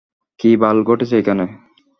[0.39, 1.45] কি বাল ঘটেছে এখানে?